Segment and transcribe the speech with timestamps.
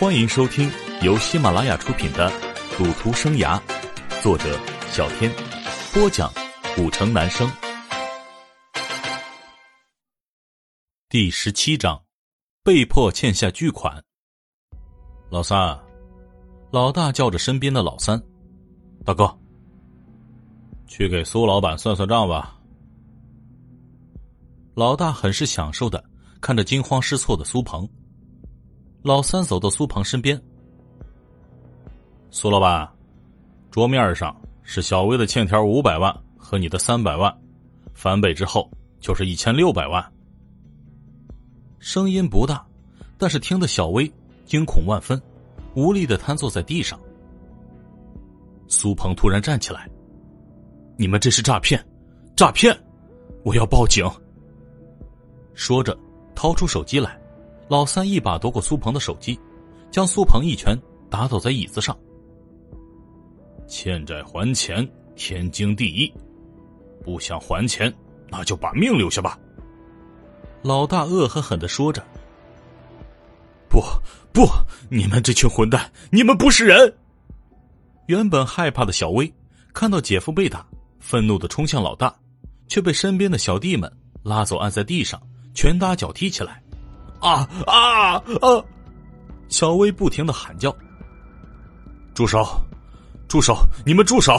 [0.00, 0.70] 欢迎收听
[1.02, 2.30] 由喜马拉雅出品的
[2.78, 3.60] 《赌徒生涯》，
[4.22, 4.56] 作者
[4.92, 5.28] 小天，
[5.92, 6.32] 播讲
[6.76, 7.50] 古城男生。
[11.08, 12.00] 第十七章，
[12.62, 14.00] 被迫欠下巨款。
[15.30, 15.76] 老三，
[16.70, 18.22] 老大叫着身边的老三，
[19.04, 19.36] 大哥，
[20.86, 22.56] 去给苏老板算算账吧。
[24.76, 26.04] 老大很是享受的
[26.40, 27.84] 看着惊慌失措的苏鹏。
[29.02, 30.40] 老三走到苏鹏身边，
[32.30, 32.88] 苏老板，
[33.70, 37.32] 桌面上是小薇的欠条五百万和你的三百万，
[37.94, 40.04] 翻倍之后就是一千六百万。
[41.78, 42.66] 声音不大，
[43.16, 44.12] 但是听得小薇
[44.44, 45.20] 惊恐万分，
[45.74, 46.98] 无力的瘫坐在地上。
[48.66, 49.88] 苏鹏突然站起来
[50.98, 51.82] ：“你们这是诈骗，
[52.34, 52.76] 诈骗！
[53.44, 54.04] 我要报警！”
[55.54, 55.96] 说着，
[56.34, 57.16] 掏出手机来。
[57.68, 59.38] 老三一把夺过苏鹏的手机，
[59.90, 60.76] 将苏鹏一拳
[61.10, 61.96] 打倒在椅子上。
[63.66, 66.12] 欠债还钱，天经地义。
[67.04, 67.94] 不想还钱，
[68.30, 69.38] 那就把命留下吧。
[70.62, 72.02] 老大恶狠狠的说着。
[73.68, 73.82] 不
[74.32, 74.48] 不，
[74.90, 76.94] 你们这群混蛋，你们不是人！
[78.06, 79.30] 原本害怕的小薇
[79.74, 80.66] 看到姐夫被打，
[80.98, 82.14] 愤怒的冲向老大，
[82.66, 83.92] 却被身边的小弟们
[84.22, 85.20] 拉走，按在地上，
[85.52, 86.62] 拳打脚踢起来。
[87.20, 88.64] 啊啊啊！
[89.48, 90.74] 小薇不停的喊叫
[92.14, 92.44] ：“住手！
[93.26, 93.56] 住手！
[93.84, 94.36] 你们住手！”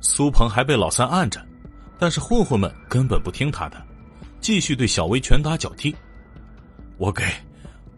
[0.00, 1.40] 苏鹏还被老三按着，
[1.98, 3.82] 但是混混们根本不听他的，
[4.40, 5.94] 继续对小薇拳打脚踢。
[6.98, 7.24] 我给，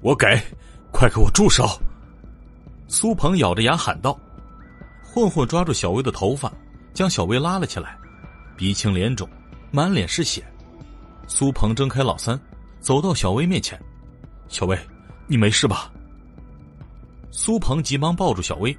[0.01, 0.27] 我给，
[0.93, 1.67] 快给我住手！
[2.87, 4.19] 苏鹏咬着牙喊道。
[5.03, 6.53] 混混抓住小薇的头发，
[6.93, 7.99] 将小薇拉了起来，
[8.57, 9.29] 鼻青脸肿，
[9.71, 10.45] 满脸是血。
[11.27, 12.39] 苏鹏睁开老三。
[12.85, 13.81] 走到小薇面前，
[14.47, 14.79] 小薇，
[15.27, 15.91] 你没事吧？
[17.31, 18.77] 苏鹏急忙抱住小薇，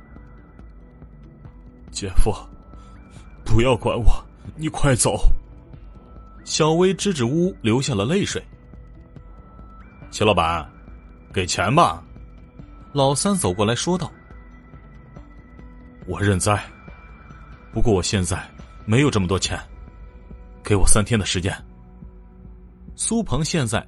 [1.90, 2.32] 姐夫，
[3.44, 4.24] 不要管我，
[4.56, 5.28] 你快走。
[6.44, 8.46] 小薇支支吾吾流下了泪水。
[10.12, 10.70] 齐老板，
[11.34, 12.04] 给钱吧。
[12.94, 14.12] 老三走过来说道
[16.06, 16.64] ：“我认栽，
[17.74, 18.48] 不过我现在
[18.86, 19.60] 没有这么多钱，
[20.64, 21.52] 给我三天的时间。”
[22.96, 23.84] 苏鹏现在。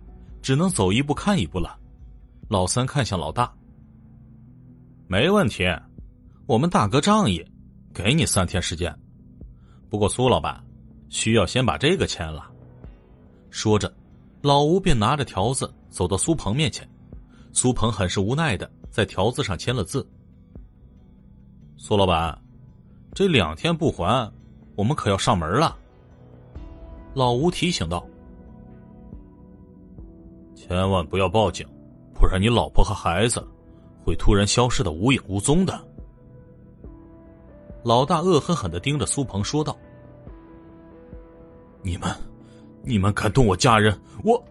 [0.47, 1.77] 只能走一步看一步了。
[2.47, 3.53] 老三看向老大，
[5.05, 5.65] 没问题，
[6.45, 7.45] 我们大哥仗义，
[7.93, 8.97] 给你三天时间。
[9.89, 10.63] 不过苏老板
[11.09, 12.49] 需要先把这个签了。
[13.49, 13.93] 说着，
[14.41, 16.89] 老吴便拿着条子走到苏鹏面前。
[17.51, 20.09] 苏鹏很是无奈的在条子上签了字。
[21.75, 22.41] 苏老板，
[23.13, 24.31] 这两天不还，
[24.77, 25.77] 我们可要上门了。
[27.13, 28.07] 老吴提醒道。
[30.67, 31.65] 千万不要报警，
[32.13, 33.45] 不然你老婆和孩子
[34.03, 35.79] 会突然消失的无影无踪的。
[37.83, 39.77] 老大恶狠狠的盯着苏鹏说道
[41.81, 42.13] ：“你们，
[42.83, 44.43] 你们敢动我家人，我……”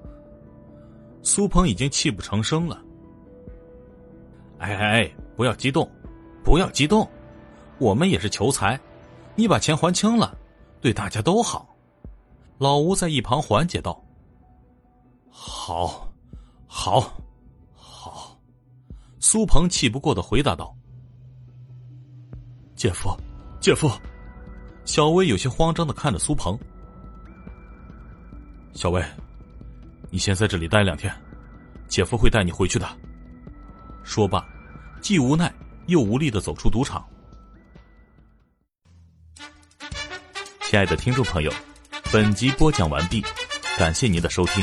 [1.23, 2.81] 苏鹏已经泣不成声了。
[4.59, 5.91] 哎哎哎，不要激动，
[6.43, 7.07] 不要激动，
[7.79, 8.81] 我们也是求财，
[9.35, 10.35] 你把钱还清了，
[10.81, 11.77] 对大家都好。
[12.57, 14.03] 老吴在一旁缓解道。
[15.29, 16.06] 好，
[16.79, 17.11] 好，
[17.75, 18.39] 好，
[19.19, 20.77] 苏鹏气不过的回答道
[22.77, 23.17] ：“姐夫，
[23.61, 23.91] 姐夫。”
[24.85, 26.57] 小薇有些慌张的看着苏鹏。
[28.75, 29.03] 小薇，
[30.11, 31.13] 你先在这里待两天，
[31.89, 32.87] 姐夫会带你回去的。
[34.05, 34.47] 说罢，
[35.01, 35.53] 既无奈
[35.87, 37.05] 又无力的走出赌场。
[40.61, 41.51] 亲爱的听众朋友，
[42.13, 43.25] 本集播讲完毕，
[43.79, 44.63] 感谢您的收听。